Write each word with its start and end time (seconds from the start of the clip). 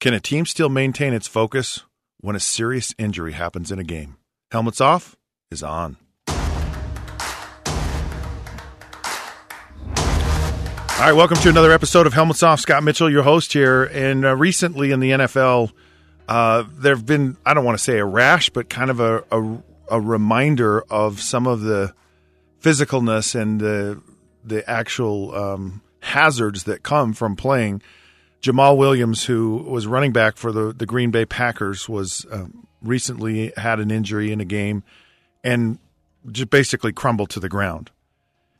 Can 0.00 0.14
a 0.14 0.20
team 0.20 0.46
still 0.46 0.68
maintain 0.68 1.12
its 1.12 1.26
focus 1.26 1.82
when 2.20 2.36
a 2.36 2.40
serious 2.40 2.94
injury 2.98 3.32
happens 3.32 3.72
in 3.72 3.80
a 3.80 3.84
game? 3.84 4.16
Helmets 4.52 4.80
off 4.80 5.16
is 5.50 5.60
on. 5.60 5.96
All 6.28 6.34
right, 11.00 11.12
welcome 11.12 11.36
to 11.38 11.48
another 11.48 11.72
episode 11.72 12.06
of 12.06 12.12
Helmets 12.12 12.44
Off. 12.44 12.60
Scott 12.60 12.84
Mitchell, 12.84 13.10
your 13.10 13.24
host 13.24 13.52
here. 13.52 13.82
And 13.86 14.24
uh, 14.24 14.36
recently 14.36 14.92
in 14.92 15.00
the 15.00 15.10
NFL, 15.10 15.72
uh, 16.28 16.62
there 16.70 16.94
have 16.94 17.04
been, 17.04 17.36
I 17.44 17.52
don't 17.54 17.64
want 17.64 17.76
to 17.76 17.82
say 17.82 17.98
a 17.98 18.04
rash, 18.04 18.50
but 18.50 18.68
kind 18.68 18.92
of 18.92 19.00
a, 19.00 19.24
a, 19.32 19.58
a 19.90 20.00
reminder 20.00 20.80
of 20.82 21.20
some 21.20 21.48
of 21.48 21.62
the 21.62 21.92
physicalness 22.62 23.34
and 23.34 23.60
the, 23.60 24.00
the 24.44 24.68
actual 24.70 25.34
um, 25.34 25.82
hazards 26.02 26.62
that 26.64 26.84
come 26.84 27.14
from 27.14 27.34
playing– 27.34 27.82
Jamaal 28.42 28.76
Williams, 28.76 29.24
who 29.24 29.56
was 29.56 29.86
running 29.86 30.12
back 30.12 30.36
for 30.36 30.52
the, 30.52 30.72
the 30.72 30.86
Green 30.86 31.10
Bay 31.10 31.24
Packers, 31.24 31.88
was 31.88 32.24
um, 32.30 32.66
recently 32.82 33.52
had 33.56 33.80
an 33.80 33.90
injury 33.90 34.30
in 34.32 34.40
a 34.40 34.44
game 34.44 34.84
and 35.42 35.78
just 36.30 36.50
basically 36.50 36.92
crumbled 36.92 37.30
to 37.30 37.40
the 37.40 37.48
ground. 37.48 37.90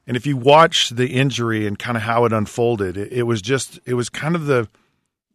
And 0.06 0.16
if 0.16 0.26
you 0.26 0.36
watch 0.36 0.90
the 0.90 1.08
injury 1.08 1.66
and 1.66 1.78
kind 1.78 1.96
of 1.96 2.02
how 2.02 2.24
it 2.24 2.32
unfolded, 2.32 2.96
it, 2.96 3.12
it, 3.12 3.22
was 3.24 3.42
just 3.42 3.78
it 3.84 3.94
was 3.94 4.08
kind 4.08 4.34
of 4.34 4.46
the 4.46 4.68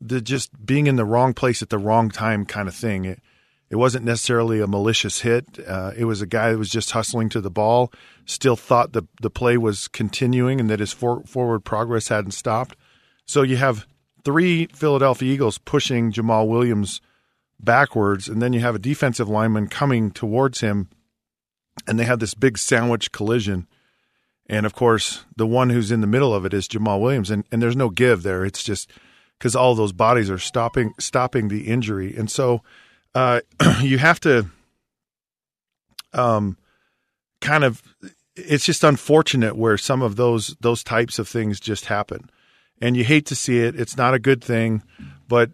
the 0.02 0.20
just 0.20 0.66
being 0.66 0.88
in 0.88 0.96
the 0.96 1.06
wrong 1.06 1.34
place 1.34 1.62
at 1.62 1.70
the 1.70 1.78
wrong 1.78 2.10
time 2.10 2.46
kind 2.46 2.68
of 2.68 2.76
thing. 2.76 3.06
It 3.06 3.22
it 3.70 3.76
wasn't 3.78 4.06
necessarily 4.06 4.60
a 4.60 4.68
malicious 4.68 5.22
hit. 5.22 5.60
Uh, 5.66 5.92
it 5.96 6.06
was 6.06 6.22
a 6.22 6.28
guy 6.28 6.52
that 6.52 6.58
was 6.58 6.70
just 6.70 6.92
hustling 6.92 7.30
to 7.30 7.42
the 7.42 7.52
ball, 7.52 7.92
still 8.26 8.56
thought 8.56 8.94
the 8.94 9.04
the 9.22 9.30
play 9.30 9.58
was 9.58 9.88
continuing 9.88 10.60
and 10.60 10.70
that 10.70 10.80
his 10.80 10.92
for, 10.92 11.24
forward 11.24 11.62
progress 11.62 12.08
hadn't 12.08 12.32
stopped. 12.32 12.76
So 13.26 13.44
you 13.44 13.58
have 13.58 13.86
three 14.24 14.68
Philadelphia 14.68 15.34
Eagles 15.34 15.58
pushing 15.58 16.12
Jamaal 16.12 16.48
Williams 16.48 17.02
backwards, 17.60 18.28
and 18.28 18.42
then 18.42 18.54
you 18.54 18.60
have 18.60 18.76
a 18.76 18.80
defensive 18.80 19.30
lineman 19.30 19.68
coming 19.68 20.12
towards 20.12 20.62
him, 20.62 20.90
and 21.88 22.00
they 22.00 22.04
have 22.06 22.20
this 22.20 22.34
big 22.34 22.58
sandwich 22.58 23.12
collision. 23.12 23.68
And 24.48 24.66
of 24.66 24.74
course, 24.74 25.24
the 25.36 25.48
one 25.48 25.70
who's 25.70 25.92
in 25.92 26.02
the 26.02 26.08
middle 26.08 26.34
of 26.34 26.46
it 26.46 26.54
is 26.54 26.68
Jamaal 26.68 27.02
Williams, 27.02 27.32
and, 27.32 27.46
and 27.52 27.62
there's 27.62 27.76
no 27.76 27.90
give 27.90 28.24
there. 28.24 28.46
It's 28.46 28.64
just 28.64 28.92
because 29.38 29.56
all 29.56 29.76
those 29.76 29.94
bodies 29.94 30.30
are 30.30 30.38
stopping 30.38 30.94
stopping 31.00 31.48
the 31.48 31.68
injury, 31.68 32.16
and 32.16 32.30
so 32.30 32.62
uh, 33.16 33.42
you 33.82 33.98
have 33.98 34.20
to 34.22 34.48
um, 36.14 36.58
kind 37.42 37.64
of. 37.64 37.82
It's 38.36 38.66
just 38.66 38.84
unfortunate 38.84 39.56
where 39.56 39.78
some 39.78 40.02
of 40.02 40.16
those 40.16 40.56
those 40.60 40.84
types 40.84 41.20
of 41.20 41.28
things 41.28 41.60
just 41.60 41.86
happen 41.86 42.32
and 42.84 42.98
you 42.98 43.06
hate 43.06 43.26
to 43.28 43.36
see 43.36 43.60
it. 43.60 43.80
It's 43.80 43.96
not 43.96 44.14
a 44.14 44.20
good 44.20 44.44
thing, 44.44 44.84
but 45.30 45.50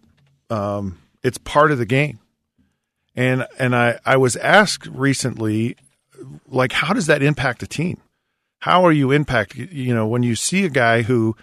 um, 0.49 0.97
it's 1.21 1.37
part 1.37 1.71
of 1.71 1.77
the 1.77 1.85
game. 1.85 2.17
And 3.15 3.45
and 3.59 3.75
I 3.75 3.99
I 4.03 4.17
was 4.17 4.35
asked 4.37 4.87
recently, 4.87 5.77
like, 6.47 6.71
how 6.71 6.91
does 6.91 7.05
that 7.05 7.21
impact 7.21 7.61
a 7.61 7.67
team? 7.67 8.01
How 8.61 8.83
are 8.83 8.91
you 8.91 9.11
impact? 9.11 9.55
You 9.55 9.93
know, 9.93 10.07
when 10.07 10.23
you 10.23 10.35
see 10.35 10.65
a 10.65 10.69
guy 10.69 11.03
who 11.03 11.37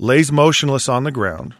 lays 0.00 0.32
motionless 0.32 0.88
on 0.88 1.04
the 1.04 1.12
ground 1.12 1.54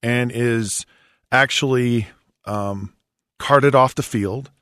and 0.00 0.30
is 0.30 0.86
actually 1.32 2.06
um, 2.44 2.94
carted 3.40 3.74
off 3.74 3.96
the 3.96 4.04
field, 4.04 4.52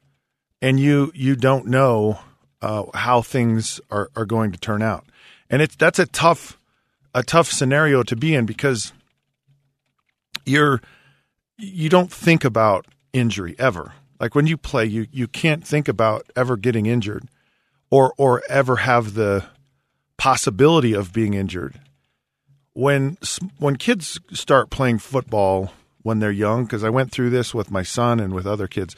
and 0.63 0.81
you 0.81 1.13
you 1.15 1.37
don't 1.37 1.67
know 1.67 2.21
uh, 2.63 2.85
how 2.95 3.21
things 3.21 3.83
are, 3.91 4.09
are 4.17 4.25
going 4.25 4.51
to 4.51 4.59
turn 4.59 4.81
out, 4.81 5.05
and 5.51 5.61
it's 5.61 5.77
that's 5.77 5.99
a 5.99 6.07
tough 6.07 6.59
a 7.15 7.23
tough 7.23 7.51
scenario 7.51 8.03
to 8.03 8.17
be 8.17 8.35
in 8.35 8.47
because 8.47 8.93
you're 10.45 10.81
you 11.59 11.89
don't 11.89 12.13
think 12.13 12.45
about 12.45 12.87
injury 13.13 13.55
ever. 13.59 13.93
Like 14.19 14.35
when 14.35 14.47
you 14.47 14.57
play, 14.57 14.85
you 14.87 15.07
you 15.11 15.29
can't 15.29 15.67
think 15.67 15.89
about 15.89 16.31
ever 16.37 16.57
getting 16.57 16.87
injured 16.87 17.27
or 17.91 18.15
or 18.17 18.43
ever 18.49 18.77
have 18.77 19.15
the 19.15 19.45
possibility 20.17 20.95
of 20.95 21.13
being 21.13 21.35
injured. 21.35 21.81
When 22.73 23.19
when 23.59 23.77
kids 23.77 24.19
start 24.33 24.71
playing 24.71 24.99
football 24.99 25.73
when 26.03 26.19
they're 26.19 26.33
young 26.33 26.65
because 26.65 26.83
I 26.83 26.91
went 26.91 27.13
through 27.13 27.31
this 27.31 27.55
with 27.55 27.71
my 27.71 27.83
son 27.83 28.19
and 28.19 28.33
with 28.35 28.47
other 28.47 28.67
kids, 28.67 28.97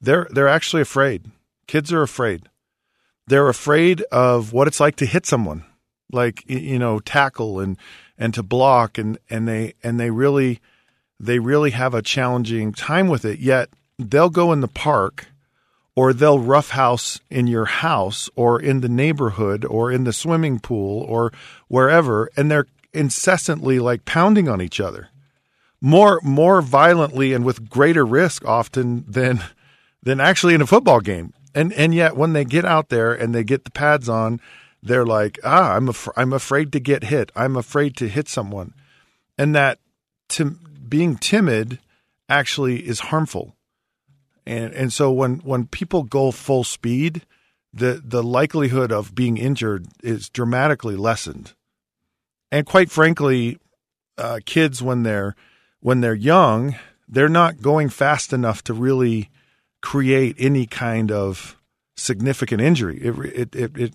they're 0.00 0.28
they're 0.30 0.48
actually 0.48 0.82
afraid. 0.82 1.30
Kids 1.66 1.92
are 1.92 2.02
afraid. 2.02 2.48
They're 3.26 3.48
afraid 3.48 4.02
of 4.12 4.52
what 4.52 4.68
it's 4.68 4.78
like 4.78 4.94
to 4.96 5.06
hit 5.06 5.26
someone 5.26 5.64
like 6.12 6.48
you 6.48 6.78
know 6.78 6.98
tackle 7.00 7.60
and 7.60 7.76
and 8.18 8.34
to 8.34 8.42
block 8.42 8.98
and 8.98 9.18
and 9.28 9.46
they 9.46 9.74
and 9.82 9.98
they 9.98 10.10
really 10.10 10.60
they 11.18 11.38
really 11.38 11.70
have 11.70 11.94
a 11.94 12.02
challenging 12.02 12.72
time 12.72 13.08
with 13.08 13.24
it. 13.24 13.38
Yet 13.38 13.70
they'll 13.98 14.30
go 14.30 14.52
in 14.52 14.60
the 14.60 14.68
park 14.68 15.26
or 15.94 16.12
they'll 16.12 16.38
roughhouse 16.38 17.20
in 17.30 17.46
your 17.46 17.64
house 17.64 18.28
or 18.36 18.60
in 18.60 18.80
the 18.80 18.88
neighborhood 18.88 19.64
or 19.64 19.90
in 19.90 20.04
the 20.04 20.12
swimming 20.12 20.58
pool 20.58 21.02
or 21.02 21.32
wherever 21.68 22.30
and 22.36 22.50
they're 22.50 22.66
incessantly 22.92 23.78
like 23.78 24.04
pounding 24.04 24.48
on 24.48 24.60
each 24.60 24.80
other. 24.80 25.08
More 25.80 26.20
more 26.22 26.62
violently 26.62 27.32
and 27.32 27.44
with 27.44 27.68
greater 27.68 28.04
risk 28.04 28.44
often 28.44 29.04
than 29.06 29.42
than 30.02 30.20
actually 30.20 30.54
in 30.54 30.62
a 30.62 30.66
football 30.66 31.00
game. 31.00 31.32
And 31.54 31.72
and 31.72 31.94
yet 31.94 32.16
when 32.16 32.32
they 32.32 32.44
get 32.44 32.64
out 32.64 32.88
there 32.88 33.12
and 33.12 33.34
they 33.34 33.44
get 33.44 33.64
the 33.64 33.70
pads 33.70 34.08
on 34.08 34.40
they're 34.86 35.06
like, 35.06 35.38
ah, 35.44 35.74
I'm 35.74 35.88
af- 35.88 36.08
I'm 36.16 36.32
afraid 36.32 36.72
to 36.72 36.80
get 36.80 37.04
hit. 37.04 37.32
I'm 37.34 37.56
afraid 37.56 37.96
to 37.96 38.08
hit 38.08 38.28
someone, 38.28 38.74
and 39.36 39.54
that 39.54 39.78
to 40.30 40.56
being 40.88 41.16
timid 41.16 41.78
actually 42.28 42.86
is 42.86 43.00
harmful. 43.00 43.56
And 44.46 44.72
and 44.74 44.92
so 44.92 45.10
when 45.10 45.38
when 45.40 45.66
people 45.66 46.04
go 46.04 46.30
full 46.30 46.64
speed, 46.64 47.26
the 47.72 48.00
the 48.04 48.22
likelihood 48.22 48.92
of 48.92 49.14
being 49.14 49.36
injured 49.36 49.86
is 50.02 50.28
dramatically 50.28 50.96
lessened. 50.96 51.54
And 52.52 52.64
quite 52.64 52.90
frankly, 52.90 53.58
uh, 54.16 54.40
kids 54.44 54.82
when 54.82 55.02
they're 55.02 55.34
when 55.80 56.00
they're 56.00 56.14
young, 56.14 56.76
they're 57.08 57.28
not 57.28 57.60
going 57.60 57.88
fast 57.88 58.32
enough 58.32 58.62
to 58.64 58.74
really 58.74 59.30
create 59.82 60.36
any 60.38 60.66
kind 60.66 61.10
of 61.10 61.56
significant 61.96 62.60
injury. 62.60 62.98
It 62.98 63.18
it 63.18 63.56
it, 63.56 63.76
it 63.76 63.94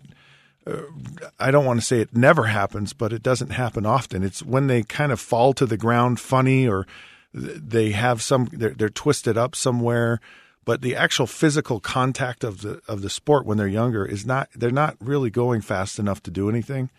I 1.40 1.50
don't 1.50 1.66
want 1.66 1.80
to 1.80 1.86
say 1.86 2.02
it 2.02 2.16
never 2.16 2.46
happens, 2.46 2.94
but 2.94 3.12
it 3.12 3.24
doesn't 3.24 3.50
happen 3.50 3.86
often. 3.86 4.24
It's 4.24 4.44
when 4.44 4.68
they 4.68 4.84
kind 4.84 5.12
of 5.12 5.20
fall 5.20 5.54
to 5.54 5.66
the 5.66 5.78
ground 5.78 6.20
funny 6.20 6.68
or 6.68 6.86
they 7.34 7.92
have 7.92 8.22
some 8.22 8.50
they're, 8.52 8.72
they're 8.72 8.90
twisted 8.90 9.38
up 9.38 9.56
somewhere 9.56 10.20
but 10.64 10.82
the 10.82 10.96
actual 10.96 11.28
physical 11.28 11.80
contact 11.80 12.44
of 12.44 12.62
the 12.62 12.82
of 12.88 13.02
the 13.02 13.10
sport 13.10 13.46
when 13.46 13.58
they're 13.58 13.68
younger 13.68 14.06
is 14.06 14.26
not 14.26 14.50
they're 14.56 14.72
not 14.72 14.96
really 15.00 15.30
going 15.30 15.62
fast 15.62 16.00
enough 16.00 16.22
to 16.24 16.32
do 16.32 16.50
anything. 16.50 16.90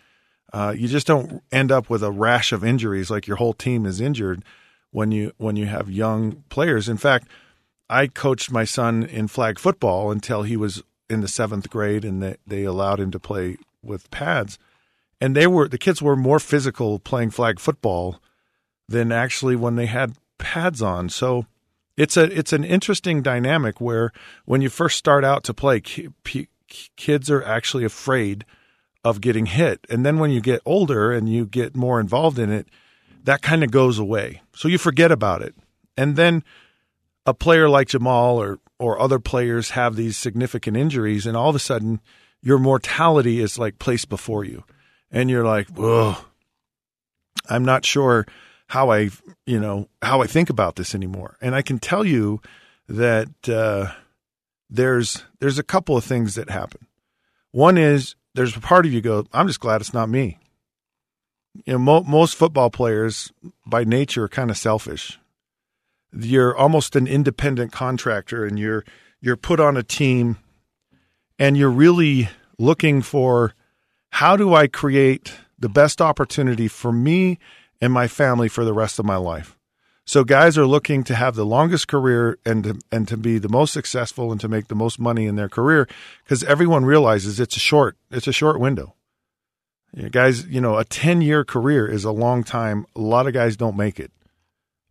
Uh, 0.51 0.73
you 0.77 0.87
just 0.87 1.07
don't 1.07 1.41
end 1.51 1.71
up 1.71 1.89
with 1.89 2.03
a 2.03 2.11
rash 2.11 2.51
of 2.51 2.63
injuries 2.63 3.09
like 3.09 3.25
your 3.25 3.37
whole 3.37 3.53
team 3.53 3.85
is 3.85 4.01
injured 4.01 4.43
when 4.91 5.11
you 5.11 5.31
when 5.37 5.55
you 5.55 5.65
have 5.65 5.89
young 5.89 6.43
players. 6.49 6.89
In 6.89 6.97
fact, 6.97 7.27
I 7.89 8.07
coached 8.07 8.51
my 8.51 8.65
son 8.65 9.03
in 9.03 9.27
flag 9.27 9.57
football 9.57 10.11
until 10.11 10.43
he 10.43 10.57
was 10.57 10.83
in 11.09 11.21
the 11.21 11.27
seventh 11.27 11.69
grade, 11.69 12.05
and 12.05 12.21
they, 12.21 12.35
they 12.45 12.63
allowed 12.63 12.99
him 12.99 13.11
to 13.11 13.19
play 13.19 13.57
with 13.81 14.09
pads. 14.11 14.57
And 15.21 15.35
they 15.35 15.47
were 15.47 15.67
the 15.67 15.77
kids 15.77 16.01
were 16.01 16.15
more 16.15 16.39
physical 16.39 16.99
playing 16.99 17.31
flag 17.31 17.59
football 17.59 18.19
than 18.87 19.11
actually 19.11 19.55
when 19.55 19.75
they 19.75 19.85
had 19.85 20.15
pads 20.37 20.81
on. 20.81 21.09
So 21.09 21.45
it's 21.95 22.17
a 22.17 22.23
it's 22.23 22.53
an 22.53 22.63
interesting 22.63 23.21
dynamic 23.21 23.79
where 23.79 24.11
when 24.45 24.61
you 24.61 24.69
first 24.69 24.97
start 24.97 25.23
out 25.23 25.43
to 25.45 25.53
play, 25.53 25.81
kids 25.81 27.29
are 27.29 27.43
actually 27.43 27.85
afraid 27.85 28.45
of 29.05 29.21
getting 29.21 29.47
hit, 29.47 29.85
and 29.89 30.05
then 30.05 30.17
when 30.17 30.31
you 30.31 30.41
get 30.41 30.61
older 30.65 31.11
and 31.11 31.27
you 31.27 31.45
get 31.45 31.75
more 31.75 31.99
involved 31.99 32.39
in 32.39 32.49
it, 32.49 32.67
that 33.23 33.41
kind 33.41 33.63
of 33.63 33.69
goes 33.71 33.99
away. 33.99 34.41
So 34.55 34.67
you 34.67 34.77
forget 34.77 35.11
about 35.11 35.41
it, 35.41 35.55
and 35.97 36.15
then 36.15 36.43
a 37.25 37.33
player 37.33 37.69
like 37.69 37.89
Jamaal 37.89 38.35
or 38.35 38.59
or 38.83 38.99
other 38.99 39.19
players 39.19 39.71
have 39.71 39.95
these 39.95 40.17
significant 40.17 40.75
injuries, 40.75 41.25
and 41.25 41.37
all 41.37 41.49
of 41.49 41.55
a 41.55 41.59
sudden 41.59 42.01
your 42.41 42.59
mortality 42.59 43.39
is 43.39 43.57
like 43.57 43.79
placed 43.79 44.09
before 44.09 44.43
you, 44.43 44.63
and 45.09 45.29
you're 45.29 45.45
like, 45.45 45.69
"Whoa, 45.69 46.17
I'm 47.49 47.63
not 47.63 47.85
sure 47.85 48.25
how 48.67 48.91
I, 48.91 49.09
you 49.45 49.59
know, 49.59 49.87
how 50.01 50.21
I 50.21 50.27
think 50.27 50.49
about 50.49 50.75
this 50.75 50.93
anymore." 50.93 51.37
And 51.41 51.55
I 51.55 51.61
can 51.61 51.79
tell 51.79 52.05
you 52.05 52.41
that 52.89 53.29
uh, 53.47 53.93
there's 54.69 55.23
there's 55.39 55.59
a 55.59 55.63
couple 55.63 55.95
of 55.95 56.03
things 56.03 56.35
that 56.35 56.49
happen. 56.49 56.85
One 57.51 57.77
is 57.77 58.15
there's 58.35 58.57
a 58.57 58.61
part 58.61 58.85
of 58.85 58.91
you 58.91 58.99
go, 58.99 59.25
I'm 59.31 59.47
just 59.47 59.59
glad 59.59 59.79
it's 59.79 59.93
not 59.93 60.09
me. 60.09 60.39
You 61.65 61.73
know, 61.73 61.79
mo- 61.79 62.03
most 62.03 62.35
football 62.35 62.69
players 62.69 63.31
by 63.65 63.83
nature 63.83 64.23
are 64.23 64.29
kind 64.29 64.49
of 64.49 64.57
selfish. 64.57 65.19
You're 66.15 66.55
almost 66.55 66.95
an 66.95 67.07
independent 67.07 67.71
contractor, 67.71 68.45
and 68.45 68.59
you're 68.59 68.83
you're 69.21 69.37
put 69.37 69.59
on 69.59 69.77
a 69.77 69.83
team, 69.83 70.37
and 71.39 71.57
you're 71.57 71.71
really 71.71 72.29
looking 72.57 73.01
for 73.01 73.53
how 74.09 74.35
do 74.35 74.53
I 74.53 74.67
create 74.67 75.33
the 75.57 75.69
best 75.69 76.01
opportunity 76.01 76.67
for 76.67 76.91
me 76.91 77.39
and 77.81 77.91
my 77.91 78.07
family 78.07 78.47
for 78.47 78.63
the 78.63 78.73
rest 78.73 78.99
of 78.99 79.05
my 79.05 79.15
life. 79.15 79.57
So 80.05 80.23
guys 80.23 80.57
are 80.57 80.65
looking 80.65 81.03
to 81.05 81.15
have 81.15 81.35
the 81.35 81.45
longest 81.45 81.87
career 81.87 82.37
and 82.45 82.63
to, 82.65 82.79
and 82.91 83.07
to 83.07 83.15
be 83.15 83.37
the 83.37 83.49
most 83.49 83.71
successful 83.71 84.31
and 84.31 84.41
to 84.41 84.49
make 84.49 84.67
the 84.67 84.75
most 84.75 84.99
money 84.99 85.25
in 85.27 85.37
their 85.37 85.47
career 85.47 85.87
because 86.23 86.43
everyone 86.43 86.83
realizes 86.83 87.39
it's 87.39 87.55
a 87.55 87.61
short 87.61 87.97
it's 88.11 88.27
a 88.27 88.33
short 88.33 88.59
window. 88.59 88.95
You 89.95 90.03
know, 90.03 90.09
guys, 90.09 90.45
you 90.47 90.59
know, 90.59 90.77
a 90.77 90.85
10-year 90.85 91.45
career 91.45 91.87
is 91.87 92.03
a 92.03 92.11
long 92.11 92.43
time. 92.43 92.85
A 92.95 92.99
lot 92.99 93.27
of 93.27 93.33
guys 93.33 93.55
don't 93.55 93.77
make 93.77 93.99
it. 93.99 94.11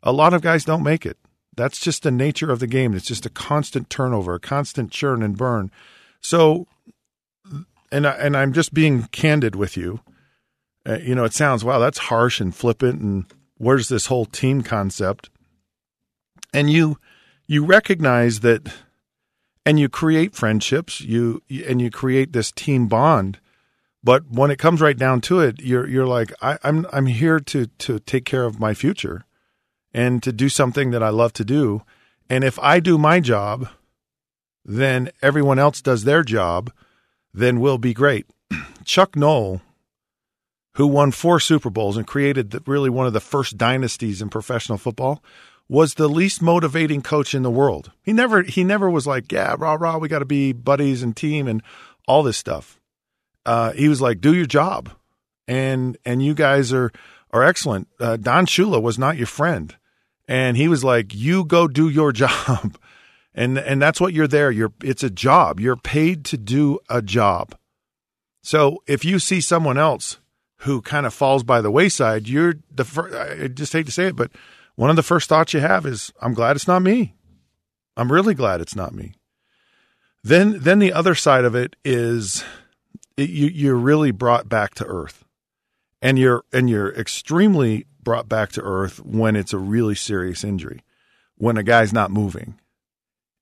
A 0.03 0.13
lot 0.13 0.35
of 0.35 0.43
guys 0.43 0.65
don't 0.65 0.83
make 0.83 1.07
it. 1.07 1.19
That's 1.55 1.79
just 1.79 2.03
the 2.03 2.11
nature 2.11 2.51
of 2.51 2.61
the 2.61 2.67
game. 2.67 2.95
It's 2.95 3.07
just 3.07 3.27
a 3.27 3.31
constant 3.31 3.91
turnover, 3.91 4.35
a 4.35 4.41
constant 4.41 4.91
churn 4.91 5.23
and 5.23 5.37
burn. 5.37 5.71
So 6.21 6.67
and 7.91 8.07
I, 8.07 8.13
and 8.13 8.37
I'm 8.37 8.53
just 8.53 8.73
being 8.73 9.05
candid 9.09 9.55
with 9.55 9.77
you. 9.77 10.01
Uh, 10.89 10.99
you 10.99 11.15
know, 11.15 11.25
it 11.25 11.35
sounds 11.35 11.65
wow, 11.65 11.79
that's 11.79 11.99
harsh 11.99 12.41
and 12.41 12.55
flippant 12.55 13.01
and 13.01 13.27
where's 13.59 13.89
this 13.89 14.07
whole 14.07 14.25
team 14.25 14.63
concept? 14.63 15.31
And 16.55 16.71
you 16.71 16.99
you 17.47 17.65
recognize 17.65 18.41
that 18.41 18.73
and 19.65 19.79
you 19.79 19.89
create 19.89 20.35
friendships, 20.35 21.01
you 21.01 21.43
and 21.69 21.81
you 21.81 21.91
create 21.91 22.33
this 22.33 22.51
team 22.51 22.89
bond. 22.89 23.39
But 24.03 24.29
when 24.29 24.51
it 24.51 24.59
comes 24.59 24.81
right 24.81 24.99
down 24.99 25.21
to 25.23 25.41
it, 25.41 25.61
you're 25.61 25.87
you're 25.87 26.07
like, 26.07 26.33
I, 26.41 26.59
I'm 26.65 26.87
I'm 26.93 27.07
here 27.07 27.39
to 27.41 27.67
to 27.67 28.01
take 28.01 28.25
care 28.25 28.45
of 28.45 28.59
my 28.59 28.75
future 28.75 29.25
and 29.93 30.23
to 30.23 30.33
do 30.33 30.49
something 30.49 30.91
that 30.91 31.03
I 31.03 31.11
love 31.11 31.33
to 31.35 31.45
do. 31.45 31.83
And 32.29 32.45
if 32.45 32.59
I 32.59 32.81
do 32.81 32.99
my 32.99 33.21
job, 33.21 33.69
then 34.65 35.11
everyone 35.21 35.59
else 35.59 35.83
does 35.83 36.05
their 36.05 36.23
job, 36.23 36.73
then 37.35 37.61
we'll 37.61 37.79
be 37.79 37.95
great. 37.95 38.27
Chuck 38.85 39.17
Noll 39.17 39.61
who 40.75 40.87
won 40.87 41.11
four 41.11 41.39
Super 41.39 41.71
Bowls 41.71 41.97
and 41.97 42.07
created 42.07 42.51
the, 42.51 42.63
really 42.67 42.91
one 42.91 43.07
of 43.07 43.13
the 43.13 43.21
first 43.21 43.59
dynasties 43.59 44.23
in 44.23 44.29
professional 44.29 44.79
football, 44.79 45.23
was 45.69 45.95
the 45.95 46.09
least 46.09 46.43
motivating 46.43 47.03
coach 47.03 47.35
in 47.35 47.43
the 47.43 47.51
world. 47.51 47.93
He 48.03 48.13
never 48.13 48.43
he 48.43 48.65
never 48.65 48.91
was 48.91 49.07
like, 49.07 49.31
yeah, 49.31 49.55
rah 49.59 49.75
rah, 49.75 49.99
we 49.99 50.09
got 50.09 50.21
to 50.21 50.25
be 50.25 50.53
buddies 50.53 51.03
and 51.03 51.17
team 51.17 51.47
and 51.47 51.63
all 52.07 52.23
this 52.23 52.37
stuff. 52.37 52.81
Uh, 53.45 53.73
he 53.73 53.89
was 53.89 54.01
like, 54.01 54.21
do 54.21 54.35
your 54.35 54.47
job, 54.47 54.91
and 55.47 55.97
and 56.05 56.23
you 56.23 56.35
guys 56.35 56.73
are 56.73 56.91
are 57.31 57.43
excellent. 57.43 57.89
Uh, 58.01 58.17
Don 58.17 58.47
Shula 58.47 58.81
was 58.81 58.99
not 58.99 59.17
your 59.17 59.27
friend, 59.27 59.77
and 60.29 60.57
he 60.57 60.69
was 60.69 60.85
like, 60.85 61.15
you 61.15 61.45
go 61.45 61.69
do 61.69 61.89
your 61.89 62.13
job, 62.13 62.79
and 63.35 63.59
and 63.59 63.81
that's 63.81 64.01
what 64.01 64.13
you're 64.13 64.29
there. 64.29 64.51
You're 64.51 64.73
it's 64.83 65.03
a 65.03 65.11
job. 65.11 65.61
You're 65.61 65.77
paid 65.77 66.25
to 66.27 66.37
do 66.37 66.79
a 66.89 67.03
job. 67.03 67.55
So 68.43 68.83
if 68.87 69.05
you 69.05 69.19
see 69.19 69.41
someone 69.41 69.79
else 69.79 70.19
who 70.63 70.81
kind 70.81 71.07
of 71.07 71.15
falls 71.15 71.43
by 71.43 71.61
the 71.61 71.71
wayside, 71.71 72.29
you're 72.29 72.55
the 72.71 72.85
first, 72.85 73.15
I 73.15 73.49
just 73.49 73.73
hate 73.73 73.87
to 73.87 73.93
say 73.93 74.07
it, 74.07 74.17
but 74.17 74.31
one 74.77 74.91
of 74.91 74.97
the 74.97 75.03
first 75.03 75.29
thoughts 75.29 75.53
you 75.53 75.61
have 75.61 75.87
is, 75.87 76.13
I'm 76.21 76.35
glad 76.35 76.57
it's 76.57 76.69
not 76.69 76.83
me. 76.83 77.15
I'm 77.97 78.11
really 78.11 78.35
glad 78.35 78.61
it's 78.61 78.77
not 78.77 78.95
me. 78.95 79.15
Then, 80.23 80.61
then 80.61 80.79
the 80.79 80.93
other 80.93 81.15
side 81.15 81.45
of 81.45 81.55
it 81.55 81.77
is 81.85 82.45
it, 83.17 83.29
you, 83.29 83.49
you're 83.49 83.77
really 83.77 84.13
brought 84.13 84.49
back 84.49 84.75
to 84.77 84.87
earth 84.87 85.25
and 86.01 86.19
you're, 86.19 86.45
and 86.53 86.71
you're 86.71 86.95
extremely 86.95 87.87
brought 88.03 88.29
back 88.29 88.53
to 88.53 88.63
earth 88.63 89.05
when 89.05 89.37
it's 89.37 89.53
a 89.53 89.59
really 89.59 89.95
serious 89.95 90.45
injury, 90.45 90.83
when 91.37 91.57
a 91.57 91.63
guy's 91.63 91.93
not 91.93 92.11
moving. 92.11 92.59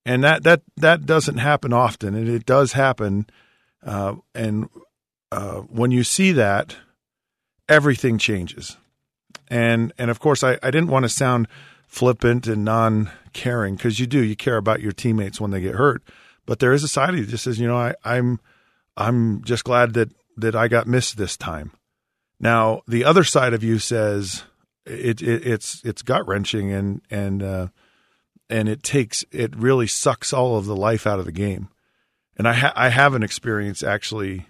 And 0.05 0.23
that, 0.23 0.43
that, 0.43 0.61
that 0.77 1.05
doesn't 1.05 1.37
happen 1.37 1.73
often 1.73 2.15
and 2.15 2.27
it 2.27 2.45
does 2.45 2.73
happen. 2.73 3.27
Uh, 3.85 4.15
and, 4.33 4.69
uh, 5.31 5.61
when 5.61 5.91
you 5.91 6.03
see 6.03 6.31
that, 6.33 6.75
everything 7.69 8.17
changes. 8.17 8.77
And 9.47 9.93
and 9.97 10.09
of 10.09 10.19
course, 10.19 10.43
I, 10.43 10.57
I 10.63 10.71
didn't 10.71 10.89
want 10.89 11.03
to 11.03 11.09
sound 11.09 11.47
flippant 11.87 12.47
and 12.47 12.63
non 12.63 13.11
caring 13.33 13.75
because 13.75 13.99
you 13.99 14.07
do 14.07 14.23
you 14.23 14.35
care 14.35 14.57
about 14.57 14.81
your 14.81 14.91
teammates 14.91 15.41
when 15.41 15.51
they 15.51 15.61
get 15.61 15.75
hurt. 15.75 16.03
But 16.45 16.59
there 16.59 16.73
is 16.73 16.83
a 16.83 16.87
side 16.87 17.09
of 17.09 17.17
you 17.17 17.25
that 17.25 17.37
says, 17.37 17.59
you 17.59 17.67
know, 17.67 17.77
I, 17.77 17.95
I'm 18.03 18.39
I'm 18.97 19.43
just 19.43 19.63
glad 19.63 19.93
that 19.93 20.09
that 20.37 20.55
I 20.55 20.67
got 20.67 20.87
missed 20.87 21.17
this 21.17 21.35
time. 21.37 21.71
Now 22.39 22.81
the 22.87 23.03
other 23.03 23.23
side 23.23 23.53
of 23.53 23.63
you 23.63 23.79
says 23.79 24.43
it, 24.85 25.21
it 25.21 25.45
it's 25.45 25.81
it's 25.83 26.01
gut 26.01 26.27
wrenching 26.27 26.71
and 26.71 27.01
and 27.09 27.43
uh, 27.43 27.67
and 28.49 28.69
it 28.69 28.83
takes 28.83 29.23
it 29.31 29.55
really 29.55 29.87
sucks 29.87 30.33
all 30.33 30.57
of 30.57 30.65
the 30.65 30.75
life 30.75 31.05
out 31.05 31.19
of 31.19 31.25
the 31.25 31.31
game. 31.31 31.69
And 32.37 32.47
I 32.47 32.53
ha- 32.53 32.73
I 32.75 32.89
have 32.89 33.13
an 33.13 33.23
experience 33.23 33.83
actually 33.83 34.47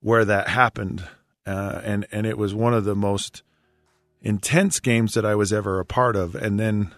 where 0.00 0.24
that 0.24 0.48
happened 0.48 1.04
uh, 1.46 1.80
and 1.84 2.06
and 2.12 2.26
it 2.26 2.38
was 2.38 2.54
one 2.54 2.74
of 2.74 2.84
the 2.84 2.94
most 2.94 3.42
intense 4.22 4.80
games 4.80 5.14
that 5.14 5.24
I 5.24 5.34
was 5.34 5.52
ever 5.52 5.80
a 5.80 5.84
part 5.84 6.16
of. 6.16 6.34
And 6.34 6.58
then 6.58 6.92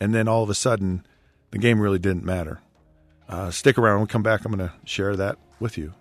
and 0.00 0.14
then 0.14 0.28
all 0.28 0.42
of 0.42 0.50
a 0.50 0.54
sudden, 0.54 1.06
the 1.50 1.58
game 1.58 1.80
really 1.80 1.98
didn't 1.98 2.24
matter. 2.24 2.60
Uh, 3.28 3.50
stick 3.50 3.78
around. 3.78 3.96
When 3.96 4.02
we 4.02 4.08
come 4.08 4.22
back, 4.22 4.44
I'm 4.44 4.52
going 4.52 4.68
to 4.68 4.74
share 4.84 5.14
that 5.16 5.38
with 5.60 5.78
you. 5.78 5.94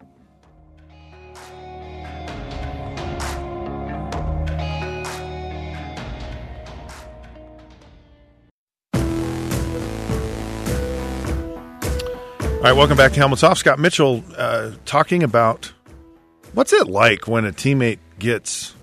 All 12.62 12.68
right, 12.68 12.74
welcome 12.74 12.96
back 12.96 13.12
to 13.14 13.18
Helmets 13.18 13.42
Off. 13.42 13.58
Scott 13.58 13.80
Mitchell 13.80 14.24
uh, 14.38 14.74
talking 14.86 15.24
about 15.24 15.74
What's 16.54 16.72
it 16.74 16.86
like 16.86 17.28
when 17.28 17.44
a 17.44 17.52
teammate 17.52 17.98
gets 18.20 18.76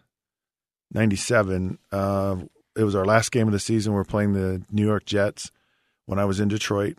97. 0.93 1.79
Uh, 1.93 2.37
it 2.77 2.85
was 2.85 2.95
our 2.97 3.05
last 3.05 3.33
game 3.33 3.47
of 3.47 3.53
the 3.53 3.59
season. 3.59 3.93
We're 3.93 4.05
playing 4.05 4.33
the 4.33 4.63
New 4.71 4.87
York 4.87 5.05
Jets 5.05 5.51
when 6.11 6.19
I 6.19 6.25
was 6.25 6.41
in 6.41 6.49
Detroit, 6.49 6.99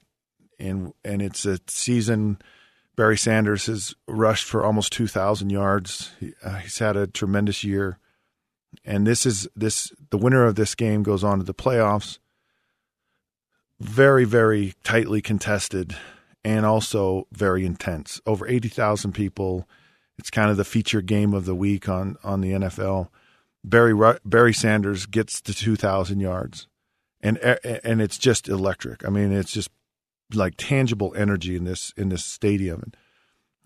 and 0.58 0.94
and 1.04 1.22
it's 1.22 1.46
a 1.46 1.60
season 1.68 2.38
Barry 2.96 3.18
Sanders 3.18 3.66
has 3.66 3.94
rushed 4.08 4.46
for 4.46 4.64
almost 4.64 4.94
2,000 4.94 5.50
yards. 5.50 6.14
He, 6.18 6.32
uh, 6.42 6.60
he's 6.60 6.80
had 6.80 6.96
a 6.96 7.08
tremendous 7.08 7.62
year, 7.62 7.98
and 8.86 9.06
this 9.06 9.26
is 9.26 9.50
this 9.54 9.92
the 10.12 10.18
winner 10.18 10.46
of 10.46 10.56
this 10.56 10.76
game 10.76 11.04
goes 11.04 11.26
on 11.26 11.40
to 11.40 11.44
the 11.44 11.54
playoffs. 11.54 12.20
Very, 13.82 14.24
very 14.24 14.76
tightly 14.82 15.22
contested, 15.22 15.94
and 16.46 16.66
also 16.66 17.28
very 17.34 17.66
intense. 17.66 18.22
Over 18.26 18.48
80,000 18.48 19.12
people. 19.12 19.68
It's 20.18 20.30
kind 20.30 20.50
of 20.50 20.56
the 20.56 20.64
feature 20.64 21.02
game 21.02 21.34
of 21.34 21.44
the 21.44 21.56
week 21.56 21.90
on 21.90 22.16
on 22.24 22.40
the 22.40 22.52
NFL. 22.52 23.10
Barry 23.62 24.20
Barry 24.24 24.54
Sanders 24.54 25.06
gets 25.06 25.42
to 25.42 25.54
2,000 25.54 26.22
yards, 26.22 26.68
and 27.22 27.38
and 27.38 28.02
it's 28.02 28.18
just 28.18 28.48
electric. 28.48 29.06
I 29.06 29.10
mean, 29.10 29.32
it's 29.32 29.52
just 29.52 29.70
like 30.34 30.56
tangible 30.58 31.14
energy 31.16 31.56
in 31.56 31.64
this 31.64 31.94
in 31.98 32.10
this 32.10 32.26
stadium, 32.26 32.84
and 32.84 32.98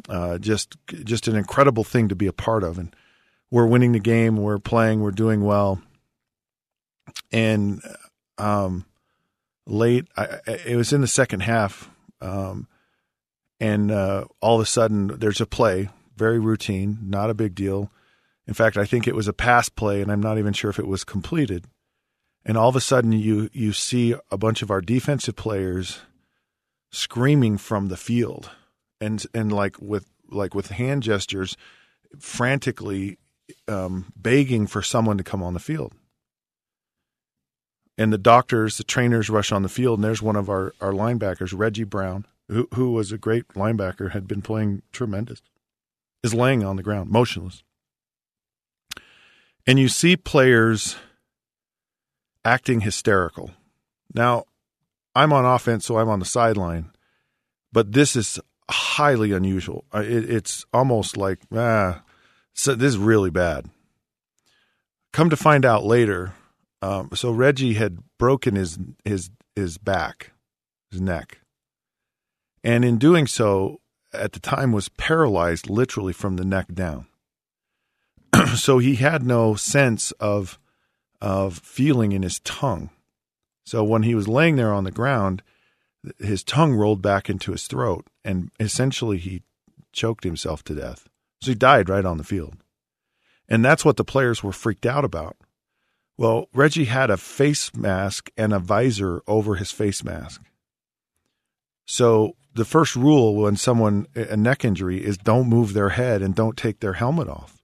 uh, 0.10 0.38
just 0.38 0.76
just 0.88 1.28
an 1.28 1.36
incredible 1.36 1.84
thing 1.84 2.08
to 2.10 2.16
be 2.16 2.28
a 2.28 2.34
part 2.34 2.64
of. 2.64 2.78
And 2.78 2.96
we're 3.52 3.68
winning 3.68 3.92
the 3.92 4.00
game, 4.00 4.38
we're 4.38 4.60
playing, 4.60 5.02
we're 5.02 5.12
doing 5.12 5.44
well, 5.44 5.82
and 7.32 7.82
um, 8.38 8.86
late, 9.66 10.08
I, 10.18 10.40
it 10.48 10.76
was 10.76 10.94
in 10.94 11.02
the 11.02 11.08
second 11.08 11.42
half. 11.42 11.90
Um, 12.22 12.68
and 13.60 13.92
uh, 13.92 14.26
all 14.42 14.56
of 14.56 14.62
a 14.62 14.66
sudden 14.66 15.08
there's 15.08 15.42
a 15.42 15.46
play, 15.46 15.90
very 16.18 16.40
routine, 16.40 17.00
not 17.02 17.30
a 17.30 17.34
big 17.34 17.56
deal. 17.56 17.92
In 18.48 18.54
fact, 18.54 18.78
I 18.78 18.86
think 18.86 19.08
it 19.08 19.16
was 19.16 19.28
a 19.28 19.34
pass 19.34 19.70
play, 19.70 20.02
and 20.02 20.12
I'm 20.12 20.22
not 20.22 20.38
even 20.38 20.54
sure 20.54 20.70
if 20.70 20.80
it 20.80 20.88
was 20.88 21.04
completed. 21.04 21.66
And 22.46 22.58
all 22.58 22.70
of 22.70 22.76
a 22.76 22.82
sudden, 22.82 23.12
you 23.12 23.50
you 23.54 23.74
see 23.74 24.16
a 24.30 24.38
bunch 24.38 24.62
of 24.62 24.70
our 24.70 24.82
defensive 24.82 25.36
players 25.36 26.02
screaming 26.92 27.58
from 27.58 27.88
the 27.88 27.98
field, 27.98 28.52
and 29.02 29.26
and 29.34 29.52
like 29.52 29.82
with 29.82 30.06
like 30.30 30.54
with 30.54 30.70
hand 30.70 31.04
gestures, 31.04 31.58
frantically 32.20 33.18
um, 33.68 34.12
begging 34.16 34.68
for 34.68 34.82
someone 34.82 35.18
to 35.18 35.24
come 35.24 35.44
on 35.44 35.54
the 35.54 35.60
field. 35.60 35.94
And 37.98 38.12
the 38.12 38.18
doctors, 38.18 38.78
the 38.78 38.84
trainers 38.84 39.30
rush 39.30 39.52
on 39.52 39.64
the 39.64 39.70
field, 39.70 40.00
and 40.00 40.04
there's 40.04 40.22
one 40.22 40.36
of 40.36 40.50
our, 40.50 40.74
our 40.82 40.92
linebackers, 40.92 41.58
Reggie 41.58 41.86
Brown, 41.86 42.26
who, 42.50 42.68
who 42.74 42.92
was 42.92 43.12
a 43.12 43.18
great 43.18 43.48
linebacker, 43.50 44.12
had 44.12 44.28
been 44.28 44.42
playing 44.42 44.82
tremendous, 44.92 45.42
is 46.22 46.34
laying 46.34 46.64
on 46.64 46.76
the 46.76 46.84
ground, 46.84 47.10
motionless. 47.10 47.64
And 49.66 49.80
you 49.80 49.88
see 49.88 50.18
players 50.18 50.98
acting 52.46 52.82
hysterical. 52.82 53.52
Now, 54.14 54.46
I'm 55.16 55.34
on 55.34 55.44
offense, 55.44 55.86
so 55.86 55.98
I'm 55.98 56.10
on 56.10 56.20
the 56.20 56.26
sideline, 56.26 56.92
but 57.74 57.92
this 57.92 58.16
is 58.16 58.40
highly 58.70 59.32
unusual. 59.32 59.86
It, 59.94 60.30
it's 60.30 60.66
almost 60.72 61.18
like, 61.18 61.40
ah, 61.54 62.04
so 62.54 62.76
this 62.76 62.94
is 62.94 62.98
really 62.98 63.32
bad. 63.32 63.70
Come 65.12 65.30
to 65.30 65.38
find 65.38 65.66
out 65.66 65.86
later, 65.86 66.34
um, 66.82 67.10
so 67.14 67.32
Reggie 67.32 67.74
had 67.74 68.00
broken 68.18 68.56
his 68.56 68.78
his 69.06 69.30
his 69.56 69.78
back, 69.78 70.32
his 70.92 71.00
neck, 71.00 71.40
and 72.64 72.84
in 72.84 72.98
doing 72.98 73.26
so, 73.26 73.80
at 74.14 74.34
the 74.34 74.42
time 74.42 74.74
was 74.74 74.90
paralyzed 74.90 75.70
literally 75.70 76.12
from 76.12 76.36
the 76.36 76.44
neck 76.44 76.68
down. 76.74 77.08
so 78.56 78.80
he 78.80 78.96
had 78.96 79.24
no 79.24 79.56
sense 79.56 80.12
of 80.20 80.60
of 81.26 81.58
feeling 81.58 82.12
in 82.12 82.22
his 82.22 82.40
tongue. 82.42 82.92
So 83.66 83.84
when 83.84 84.04
he 84.04 84.14
was 84.14 84.28
laying 84.28 84.58
there 84.58 84.72
on 84.72 84.84
the 84.84 84.92
ground, 84.92 85.42
his 86.20 86.44
tongue 86.44 86.76
rolled 86.76 87.02
back 87.02 87.32
into 87.32 87.52
his 87.52 87.66
throat, 87.66 88.06
and 88.24 88.52
essentially 88.60 89.18
he 89.18 89.42
choked 89.92 90.24
himself 90.24 90.64
to 90.66 90.76
death. 90.76 91.10
So 91.42 91.50
he 91.50 91.56
died 91.56 91.90
right 91.90 92.06
on 92.06 92.20
the 92.20 92.24
field. 92.24 92.58
And 93.50 93.66
that's 93.66 93.84
what 93.84 93.98
the 93.98 94.04
players 94.04 94.44
were 94.44 94.52
freaked 94.52 94.86
out 94.86 95.04
about. 95.04 95.36
Well, 96.16 96.48
Reggie 96.54 96.86
had 96.86 97.10
a 97.10 97.18
face 97.18 97.76
mask 97.76 98.30
and 98.38 98.54
a 98.54 98.60
visor 98.60 99.24
over 99.28 99.56
his 99.56 99.72
face 99.72 100.04
mask. 100.04 100.44
So 101.88 102.36
the 102.54 102.66
first 102.66 102.96
rule 102.96 103.36
when 103.36 103.56
someone 103.56 104.06
a 104.16 104.38
neck 104.38 104.64
injury 104.64 105.04
is 105.04 105.18
don't 105.18 105.50
move 105.50 105.74
their 105.74 105.90
head 105.90 106.22
and 106.22 106.36
don't 106.36 106.56
take 106.56 106.82
their 106.82 106.94
helmet 106.94 107.28
off. 107.28 107.55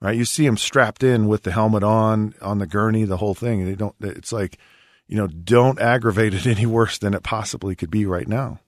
Right? 0.00 0.16
You 0.16 0.24
see 0.24 0.46
them 0.46 0.56
strapped 0.56 1.02
in 1.02 1.28
with 1.28 1.42
the 1.42 1.52
helmet 1.52 1.82
on 1.82 2.34
on 2.40 2.58
the 2.58 2.66
gurney, 2.66 3.04
the 3.04 3.18
whole 3.18 3.34
thing. 3.34 3.66
They 3.66 3.74
don't. 3.74 3.94
It's 4.00 4.32
like, 4.32 4.58
you 5.06 5.16
know, 5.16 5.26
don't 5.26 5.80
aggravate 5.80 6.34
it 6.34 6.46
any 6.46 6.66
worse 6.66 6.98
than 6.98 7.14
it 7.14 7.22
possibly 7.22 7.74
could 7.74 7.90
be 7.90 8.06
right 8.06 8.28
now. 8.28 8.60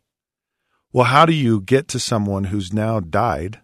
Well, 0.93 1.07
how 1.07 1.25
do 1.25 1.33
you 1.33 1.63
get 1.63 1.89
to 1.89 1.99
someone 1.99 2.45
who's 2.45 2.73
now 2.73 3.01
died, 3.01 3.61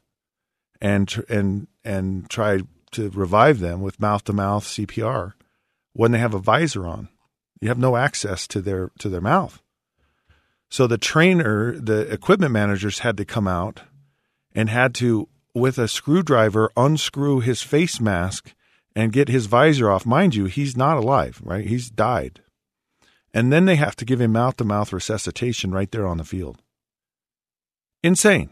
and 0.81 1.25
and 1.29 1.69
and 1.85 2.29
try 2.31 2.63
to 2.93 3.11
revive 3.11 3.61
them 3.61 3.83
with 3.83 4.01
mouth 4.01 4.25
to 4.25 4.33
mouth 4.33 4.65
CPR 4.65 5.35
when 5.93 6.13
they 6.13 6.19
have 6.19 6.35
a 6.35 6.39
visor 6.39 6.87
on. 6.87 7.09
You 7.61 7.69
have 7.69 7.79
no 7.79 7.97
access 7.97 8.47
to 8.49 8.61
their 8.61 8.93
to 8.99 9.09
their 9.09 9.21
mouth. 9.21 9.63
So 10.71 10.87
the 10.87 10.99
trainer, 10.99 11.73
the 11.73 12.01
equipment 12.13 12.53
managers 12.53 13.01
had 13.01 13.17
to 13.17 13.25
come 13.25 13.49
out 13.49 13.83
and 14.55 14.69
had 14.69 14.95
to 14.97 15.29
with 15.59 15.79
a 15.79 15.89
screwdriver 15.89 16.71
unscrew 16.77 17.41
his 17.41 17.63
face 17.63 18.01
mask 18.01 18.55
and 18.95 19.13
get 19.13 19.29
his 19.29 19.47
visor 19.47 19.91
off. 19.91 20.07
Mind 20.07 20.35
you, 20.35 20.47
he's 20.47 20.77
not 20.77 20.97
alive, 20.97 21.41
right? 21.45 21.67
He's 21.67 21.91
died. 21.91 22.41
And 23.35 23.53
then 23.53 23.67
they 23.67 23.77
have 23.77 23.95
to 23.97 24.05
give 24.05 24.21
him 24.21 24.33
mouth 24.33 24.57
to 24.57 24.65
mouth 24.65 24.93
resuscitation 24.93 25.71
right 25.71 25.91
there 25.91 26.07
on 26.07 26.19
the 26.19 26.25
field. 26.25 26.63
Insane. 28.03 28.51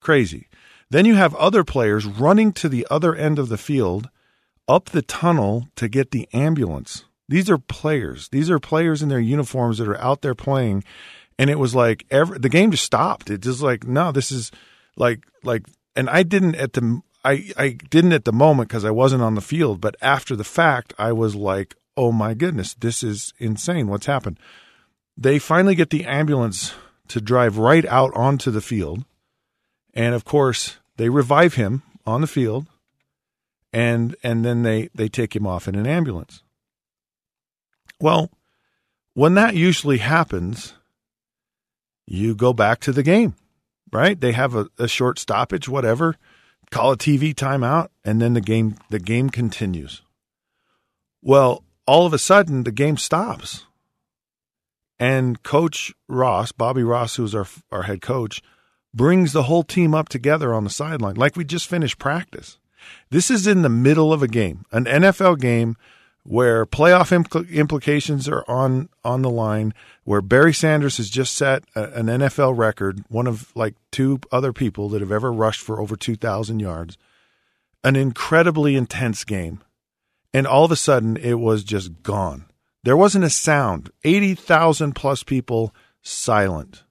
Crazy. 0.00 0.48
Then 0.90 1.04
you 1.04 1.16
have 1.16 1.34
other 1.34 1.64
players 1.64 2.06
running 2.06 2.52
to 2.54 2.68
the 2.68 2.86
other 2.90 3.14
end 3.14 3.38
of 3.38 3.48
the 3.48 3.58
field, 3.58 4.08
up 4.66 4.86
the 4.86 5.02
tunnel 5.02 5.68
to 5.76 5.88
get 5.88 6.10
the 6.10 6.28
ambulance. 6.32 7.04
These 7.28 7.50
are 7.50 7.58
players. 7.58 8.28
These 8.30 8.50
are 8.50 8.58
players 8.58 9.02
in 9.02 9.08
their 9.08 9.20
uniforms 9.20 9.78
that 9.78 9.88
are 9.88 10.00
out 10.00 10.22
there 10.22 10.34
playing. 10.34 10.82
And 11.38 11.50
it 11.50 11.58
was 11.58 11.74
like 11.74 12.06
every, 12.10 12.38
the 12.38 12.48
game 12.48 12.70
just 12.70 12.84
stopped. 12.84 13.28
It 13.28 13.42
just 13.42 13.60
like, 13.60 13.86
no, 13.86 14.12
this 14.12 14.32
is 14.32 14.50
like, 14.96 15.26
like, 15.44 15.66
and 15.98 16.08
I 16.08 16.22
didn't 16.22 16.54
at 16.54 16.74
the, 16.74 17.02
I, 17.24 17.50
I 17.56 17.70
didn't 17.90 18.12
at 18.12 18.24
the 18.24 18.32
moment 18.32 18.68
because 18.68 18.84
I 18.84 18.92
wasn't 18.92 19.22
on 19.22 19.34
the 19.34 19.40
field, 19.40 19.80
but 19.80 19.96
after 20.00 20.36
the 20.36 20.44
fact, 20.44 20.94
I 20.96 21.10
was 21.12 21.34
like, 21.34 21.74
oh 21.96 22.12
my 22.12 22.34
goodness, 22.34 22.74
this 22.74 23.02
is 23.02 23.34
insane. 23.38 23.88
What's 23.88 24.06
happened? 24.06 24.38
They 25.16 25.40
finally 25.40 25.74
get 25.74 25.90
the 25.90 26.04
ambulance 26.04 26.72
to 27.08 27.20
drive 27.20 27.58
right 27.58 27.84
out 27.86 28.14
onto 28.14 28.52
the 28.52 28.60
field. 28.60 29.04
And 29.92 30.14
of 30.14 30.24
course, 30.24 30.76
they 30.98 31.08
revive 31.08 31.54
him 31.54 31.82
on 32.06 32.20
the 32.20 32.28
field 32.28 32.66
and 33.72 34.14
and 34.22 34.44
then 34.44 34.62
they 34.62 34.88
they 34.94 35.08
take 35.08 35.34
him 35.34 35.48
off 35.48 35.66
in 35.66 35.74
an 35.74 35.86
ambulance. 35.86 36.44
Well, 38.00 38.30
when 39.14 39.34
that 39.34 39.56
usually 39.56 39.98
happens, 39.98 40.74
you 42.06 42.36
go 42.36 42.52
back 42.52 42.78
to 42.80 42.92
the 42.92 43.02
game, 43.02 43.34
right? 43.92 44.20
They 44.20 44.32
have 44.32 44.54
a, 44.54 44.68
a 44.78 44.88
short 44.88 45.18
stoppage, 45.18 45.68
whatever, 45.68 46.16
call 46.70 46.92
a 46.92 46.96
TV 46.96 47.34
timeout, 47.34 47.88
and 48.04 48.20
then 48.20 48.34
the 48.34 48.40
game 48.40 48.76
the 48.90 48.98
game 48.98 49.30
continues. 49.30 50.02
Well, 51.22 51.64
all 51.86 52.06
of 52.06 52.12
a 52.12 52.18
sudden 52.18 52.64
the 52.64 52.72
game 52.72 52.96
stops. 52.96 53.64
And 55.00 55.42
coach 55.44 55.94
Ross, 56.08 56.50
Bobby 56.50 56.82
Ross, 56.82 57.16
who's 57.16 57.34
our 57.34 57.46
our 57.70 57.82
head 57.82 58.02
coach, 58.02 58.42
brings 58.92 59.32
the 59.32 59.44
whole 59.44 59.62
team 59.62 59.94
up 59.94 60.08
together 60.08 60.52
on 60.52 60.64
the 60.64 60.70
sideline 60.70 61.14
like 61.14 61.36
we 61.36 61.44
just 61.44 61.68
finished 61.68 61.98
practice. 61.98 62.58
This 63.10 63.30
is 63.30 63.46
in 63.46 63.62
the 63.62 63.68
middle 63.68 64.12
of 64.12 64.22
a 64.22 64.28
game, 64.28 64.64
an 64.72 64.84
NFL 64.84 65.40
game 65.40 65.76
where 66.24 66.66
playoff 66.66 67.10
impl- 67.10 67.50
implications 67.50 68.28
are 68.28 68.44
on 68.48 68.88
on 69.04 69.22
the 69.22 69.30
line, 69.30 69.72
where 70.04 70.20
Barry 70.20 70.52
Sanders 70.52 70.98
has 70.98 71.08
just 71.08 71.34
set 71.34 71.64
a, 71.74 71.84
an 71.92 72.06
NFL 72.06 72.56
record, 72.56 73.02
one 73.08 73.26
of 73.26 73.54
like 73.56 73.74
two 73.90 74.20
other 74.30 74.52
people 74.52 74.88
that 74.90 75.00
have 75.00 75.12
ever 75.12 75.32
rushed 75.32 75.60
for 75.60 75.80
over 75.80 75.96
2,000 75.96 76.60
yards. 76.60 76.98
An 77.84 77.96
incredibly 77.96 78.76
intense 78.76 79.24
game. 79.24 79.62
And 80.34 80.46
all 80.46 80.64
of 80.64 80.72
a 80.72 80.76
sudden, 80.76 81.16
it 81.16 81.34
was 81.34 81.64
just 81.64 82.02
gone. 82.02 82.44
There 82.84 82.96
wasn't 82.96 83.24
a 83.24 83.30
sound. 83.30 83.90
80,000 84.04 84.94
plus 84.94 85.22
people 85.22 85.74
silent. 86.02 86.84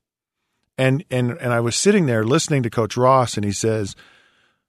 And, 0.78 1.04
and, 1.10 1.32
and 1.32 1.54
I 1.54 1.60
was 1.60 1.76
sitting 1.76 2.06
there 2.06 2.24
listening 2.24 2.64
to 2.64 2.70
Coach 2.70 2.98
Ross, 2.98 3.36
and 3.36 3.46
he 3.46 3.52
says, 3.52 3.96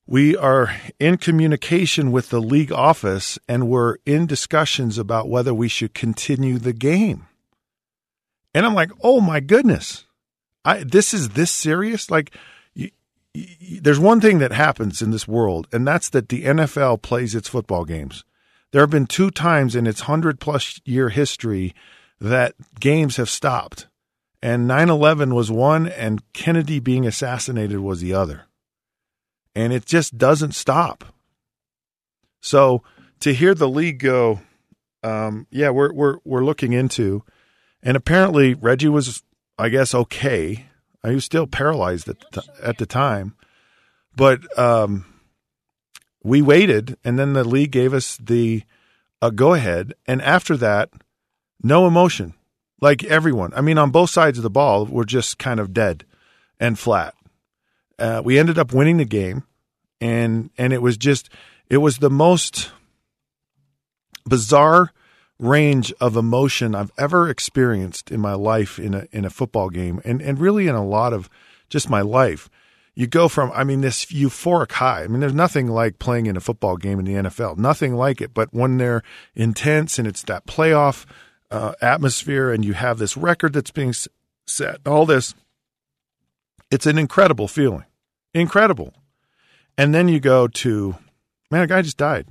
we 0.09 0.35
are 0.35 0.75
in 0.99 1.19
communication 1.19 2.11
with 2.11 2.31
the 2.31 2.41
league 2.41 2.73
office 2.73 3.39
and 3.47 3.69
we're 3.69 3.97
in 4.07 4.27
discussions 4.27 4.97
about 4.97 5.29
whether 5.29 5.53
we 5.53 5.69
should 5.69 5.93
continue 5.93 6.59
the 6.59 6.73
game. 6.73 7.27
And 8.55 8.65
I'm 8.65 8.73
like, 8.73 8.91
oh 9.03 9.21
my 9.21 9.41
goodness, 9.41 10.07
I, 10.65 10.83
this 10.83 11.13
is 11.13 11.31
this 11.31 11.51
serious? 11.51 12.11
Like, 12.11 12.35
there's 13.35 14.01
one 14.01 14.23
thing 14.23 14.39
that 14.39 14.51
happens 14.51 15.03
in 15.03 15.11
this 15.11 15.29
world, 15.29 15.69
and 15.73 15.87
that's 15.87 16.09
that 16.09 16.31
the 16.31 16.45
NFL 16.45 17.03
plays 17.03 17.35
its 17.35 17.49
football 17.49 17.85
games. 17.85 18.25
There 18.73 18.81
have 18.81 18.91
been 18.91 19.07
two 19.07 19.31
times 19.31 19.77
in 19.77 19.87
its 19.87 20.09
100 20.09 20.41
plus 20.41 20.81
year 20.87 21.11
history 21.11 21.75
that 22.19 22.55
games 22.81 23.17
have 23.17 23.29
stopped. 23.29 23.87
And 24.43 24.67
9 24.67 24.89
11 24.89 25.35
was 25.35 25.51
one, 25.51 25.87
and 25.87 26.23
Kennedy 26.33 26.81
being 26.81 27.07
assassinated 27.07 27.81
was 27.81 28.01
the 28.01 28.15
other 28.15 28.48
and 29.59 29.73
it 29.73 29.85
just 29.85 30.17
doesn't 30.17 30.55
stop. 30.55 31.05
So 32.41 32.85
to 33.19 33.35
hear 33.35 33.57
the 33.57 33.69
league 33.69 33.99
go, 33.99 34.41
um, 35.03 35.49
yeah, 35.51 35.71
we're 35.71 35.93
we're 35.93 36.19
we're 36.25 36.45
looking 36.45 36.73
into, 36.73 37.25
and 37.83 37.97
apparently 37.97 38.55
Reggie 38.55 38.89
was, 38.89 39.25
I 39.59 39.69
guess, 39.69 39.95
okay. 39.95 40.67
He 41.05 41.15
was 41.15 41.25
still 41.25 41.47
paralyzed 41.47 42.09
at 42.09 42.21
the, 42.33 42.43
at 42.63 42.79
the 42.79 42.87
time, 42.87 43.35
but 44.15 44.41
um, 44.57 45.07
we 46.23 46.41
waited, 46.41 46.97
and 47.03 47.19
then 47.19 47.33
the 47.33 47.45
league 47.45 47.73
gave 47.73 47.93
us 47.93 48.17
the 48.17 48.63
uh, 49.21 49.31
go 49.31 49.55
ahead, 49.55 49.95
and 50.07 50.23
after 50.23 50.57
that, 50.57 50.91
no 51.63 51.87
emotion. 51.87 52.35
Like 52.81 53.03
everyone, 53.03 53.53
I 53.55 53.61
mean, 53.61 53.79
on 53.79 53.91
both 53.91 54.11
sides 54.11 54.39
of 54.39 54.45
the 54.45 54.51
ball, 54.51 54.85
we're 54.85 55.03
just 55.03 55.39
kind 55.39 55.59
of 55.59 55.73
dead 55.73 56.05
and 56.61 56.79
flat. 56.79 57.15
Uh, 57.99 58.23
we 58.25 58.39
ended 58.39 58.57
up 58.57 58.73
winning 58.73 58.99
the 58.99 59.05
game 59.05 59.43
and 60.01 60.51
and 60.59 60.73
it 60.73 60.83
was 60.83 60.97
just 60.97 61.29
it 61.69 61.79
was 61.79 61.99
the 61.99 62.11
most 62.11 62.71
bizarre 64.27 64.93
range 65.39 65.93
of 66.01 66.17
emotion 66.17 66.75
I've 66.75 66.93
ever 66.99 67.29
experienced 67.29 68.11
in 68.11 68.21
my 68.21 68.35
life 68.35 68.79
in 68.79 68.95
a 68.95 69.07
in 69.13 69.25
a 69.25 69.31
football 69.31 69.71
game, 69.71 70.01
and 70.05 70.21
and 70.21 70.39
really 70.39 70.69
in 70.69 70.75
a 70.75 70.85
lot 70.85 71.13
of 71.13 71.29
just 71.69 71.91
my 71.91 72.01
life. 72.01 72.49
You 72.95 73.07
go 73.07 73.29
from, 73.29 73.53
I 73.55 73.63
mean, 73.63 73.81
this 73.81 74.07
euphoric 74.07 74.73
high. 74.73 75.05
I 75.05 75.07
mean, 75.07 75.21
there's 75.21 75.33
nothing 75.33 75.69
like 75.69 76.01
playing 76.01 76.27
in 76.27 76.37
a 76.37 76.41
football 76.41 76.77
game 76.77 76.99
in 76.99 77.05
the 77.05 77.13
NFL, 77.13 77.57
nothing 77.57 77.95
like 77.95 78.21
it. 78.21 78.35
But 78.35 78.53
when 78.53 78.79
they're 78.79 79.05
intense 79.37 80.01
and 80.01 80.09
it's 80.09 80.25
that 80.25 80.47
playoff 80.47 81.07
uh, 81.49 81.75
atmosphere, 81.81 82.51
and 82.51 82.65
you 82.65 82.73
have 82.73 82.99
this 82.99 83.17
record 83.17 83.53
that's 83.53 83.71
being 83.71 83.95
set, 84.49 84.81
all 84.85 85.07
this, 85.07 85.37
it's 86.73 86.87
an 86.87 86.99
incredible 86.99 87.47
feeling, 87.47 87.85
incredible. 88.35 88.93
And 89.79 89.95
then 89.95 90.09
you 90.09 90.21
go 90.21 90.49
to, 90.49 90.97
man, 91.51 91.63
a 91.63 91.67
guy 91.67 91.81
just 91.81 91.97
died 91.97 92.27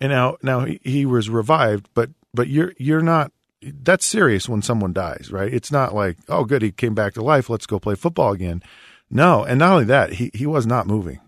and 0.00 0.10
now 0.10 0.36
now 0.42 0.64
he, 0.64 0.80
he 0.82 1.06
was 1.06 1.28
revived, 1.28 1.88
but 1.94 2.10
but 2.32 2.48
you're 2.48 2.72
you're 2.78 3.02
not 3.02 3.32
that's 3.62 4.06
serious 4.06 4.48
when 4.48 4.62
someone 4.62 4.92
dies, 4.92 5.30
right? 5.32 5.52
It's 5.52 5.72
not 5.72 5.94
like, 5.94 6.16
oh, 6.28 6.44
good, 6.44 6.62
he 6.62 6.70
came 6.70 6.94
back 6.94 7.14
to 7.14 7.22
life. 7.22 7.50
Let's 7.50 7.66
go 7.66 7.80
play 7.80 7.96
football 7.96 8.32
again. 8.32 8.62
No, 9.10 9.44
and 9.44 9.58
not 9.58 9.72
only 9.72 9.84
that, 9.86 10.14
he 10.14 10.30
he 10.34 10.46
was 10.46 10.66
not 10.66 10.86
moving. 10.86 11.20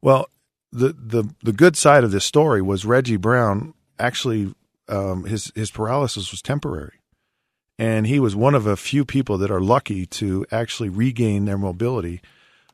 Well, 0.00 0.28
the 0.70 0.94
the 0.98 1.34
the 1.42 1.52
good 1.52 1.76
side 1.76 2.04
of 2.04 2.10
this 2.10 2.24
story 2.24 2.62
was 2.62 2.86
Reggie 2.86 3.16
Brown 3.16 3.74
actually 3.98 4.54
um, 4.88 5.24
his 5.24 5.52
his 5.54 5.70
paralysis 5.70 6.30
was 6.30 6.40
temporary, 6.40 7.00
and 7.78 8.06
he 8.06 8.18
was 8.18 8.34
one 8.34 8.54
of 8.54 8.66
a 8.66 8.76
few 8.76 9.04
people 9.04 9.36
that 9.38 9.50
are 9.50 9.60
lucky 9.60 10.06
to 10.06 10.46
actually 10.50 10.88
regain 10.88 11.44
their 11.44 11.58
mobility. 11.58 12.22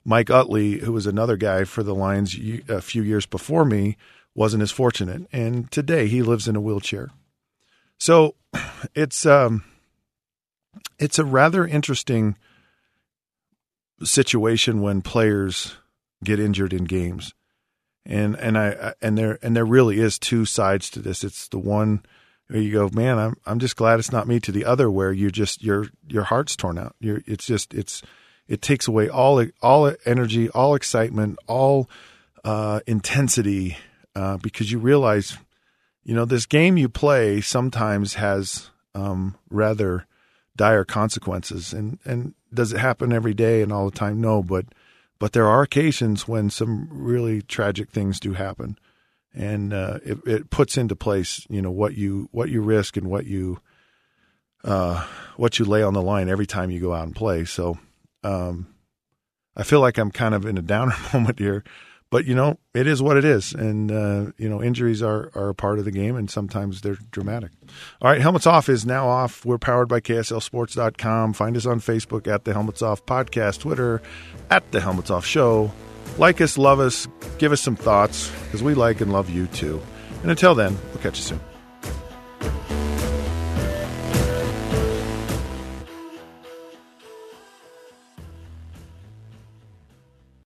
Mike 0.08 0.30
Utley, 0.30 0.78
who 0.78 0.90
was 0.90 1.06
another 1.06 1.36
guy 1.36 1.64
for 1.64 1.82
the 1.82 1.94
Lions 1.94 2.34
a 2.66 2.80
few 2.80 3.02
years 3.02 3.26
before 3.26 3.66
me, 3.66 3.98
wasn't 4.34 4.62
as 4.62 4.70
fortunate, 4.70 5.28
and 5.32 5.70
today 5.70 6.08
he 6.08 6.22
lives 6.22 6.48
in 6.48 6.56
a 6.56 6.62
wheelchair. 6.62 7.10
So 7.98 8.34
it's 8.94 9.26
um, 9.26 9.64
it's 10.98 11.18
a 11.18 11.26
rather 11.26 11.66
interesting 11.66 12.36
situation 14.02 14.80
when 14.80 15.02
players 15.02 15.76
get 16.24 16.40
injured 16.40 16.72
in 16.72 16.84
games, 16.84 17.34
and 18.06 18.34
and 18.36 18.56
I 18.56 18.94
and 19.02 19.18
there 19.18 19.38
and 19.42 19.54
there 19.54 19.66
really 19.66 20.00
is 20.00 20.18
two 20.18 20.46
sides 20.46 20.88
to 20.90 21.00
this. 21.00 21.22
It's 21.22 21.48
the 21.48 21.58
one 21.58 22.02
where 22.46 22.62
you 22.62 22.72
go, 22.72 22.88
man, 22.94 23.18
I'm 23.18 23.36
I'm 23.44 23.58
just 23.58 23.76
glad 23.76 23.98
it's 23.98 24.12
not 24.12 24.26
me. 24.26 24.40
To 24.40 24.52
the 24.52 24.64
other 24.64 24.90
where 24.90 25.12
you 25.12 25.30
just 25.30 25.62
your 25.62 25.88
your 26.06 26.24
heart's 26.24 26.56
torn 26.56 26.78
out. 26.78 26.96
You're 26.98 27.20
it's 27.26 27.44
just 27.44 27.74
it's 27.74 28.02
it 28.48 28.62
takes 28.62 28.88
away 28.88 29.08
all 29.08 29.44
all 29.62 29.94
energy, 30.04 30.48
all 30.50 30.74
excitement, 30.74 31.38
all 31.46 31.88
uh, 32.44 32.80
intensity 32.86 33.76
uh, 34.14 34.38
because 34.38 34.72
you 34.72 34.78
realize, 34.78 35.36
you 36.02 36.14
know, 36.14 36.24
this 36.24 36.46
game 36.46 36.76
you 36.76 36.88
play 36.88 37.40
sometimes 37.40 38.14
has 38.14 38.70
um, 38.94 39.36
rather 39.50 40.06
dire 40.56 40.84
consequences. 40.84 41.72
And 41.72 41.98
and 42.04 42.34
does 42.52 42.72
it 42.72 42.78
happen 42.78 43.12
every 43.12 43.34
day 43.34 43.62
and 43.62 43.72
all 43.72 43.84
the 43.84 43.96
time? 43.96 44.20
No, 44.20 44.42
but 44.42 44.64
but 45.18 45.32
there 45.32 45.46
are 45.46 45.62
occasions 45.62 46.26
when 46.26 46.48
some 46.48 46.88
really 46.90 47.42
tragic 47.42 47.90
things 47.90 48.18
do 48.18 48.32
happen, 48.32 48.78
and 49.34 49.74
uh, 49.74 49.98
it, 50.04 50.18
it 50.26 50.50
puts 50.50 50.78
into 50.78 50.96
place, 50.96 51.46
you 51.50 51.60
know, 51.60 51.70
what 51.70 51.94
you 51.94 52.28
what 52.32 52.48
you 52.48 52.62
risk 52.62 52.96
and 52.96 53.10
what 53.10 53.26
you 53.26 53.60
uh, 54.64 55.06
what 55.36 55.58
you 55.58 55.66
lay 55.66 55.82
on 55.82 55.92
the 55.92 56.02
line 56.02 56.30
every 56.30 56.46
time 56.46 56.70
you 56.70 56.80
go 56.80 56.94
out 56.94 57.06
and 57.06 57.14
play. 57.14 57.44
So. 57.44 57.78
Um, 58.22 58.74
I 59.56 59.62
feel 59.62 59.80
like 59.80 59.98
I'm 59.98 60.10
kind 60.10 60.34
of 60.34 60.46
in 60.46 60.58
a 60.58 60.62
downer 60.62 60.94
moment 61.12 61.38
here 61.38 61.64
but 62.10 62.24
you 62.24 62.34
know 62.34 62.58
it 62.74 62.86
is 62.86 63.02
what 63.02 63.16
it 63.16 63.24
is. 63.24 63.52
And 63.52 63.90
uh, 63.90 64.32
you 64.36 64.48
know 64.48 64.62
injuries 64.62 65.02
are, 65.02 65.30
are 65.34 65.50
a 65.50 65.54
part 65.54 65.78
of 65.78 65.84
the 65.84 65.90
game 65.90 66.16
and 66.16 66.30
sometimes 66.30 66.80
they're 66.80 66.98
dramatic. 67.10 67.50
All 68.00 68.10
right 68.10 68.20
helmets 68.20 68.46
off 68.46 68.68
is 68.68 68.86
now 68.86 69.08
off. 69.08 69.44
We're 69.44 69.58
powered 69.58 69.88
by 69.88 70.00
kslsports.com 70.00 71.32
find 71.32 71.56
us 71.56 71.66
on 71.66 71.80
facebook 71.80 72.26
at 72.26 72.44
the 72.44 72.52
helmets 72.52 72.82
off 72.82 73.04
podcast 73.06 73.60
twitter 73.60 74.02
at 74.50 74.70
the 74.72 74.80
helmets 74.80 75.10
off 75.10 75.26
show. 75.26 75.72
Like 76.16 76.40
us 76.40 76.58
love 76.58 76.80
us 76.80 77.06
give 77.38 77.52
us 77.52 77.60
some 77.60 77.76
thoughts 77.76 78.30
because 78.44 78.62
we 78.62 78.74
like 78.74 79.00
and 79.00 79.12
love 79.12 79.30
you 79.30 79.46
too. 79.48 79.80
And 80.22 80.30
until 80.30 80.54
then 80.54 80.76
we'll 80.92 81.02
catch 81.02 81.18
you 81.18 81.24
soon 81.24 81.57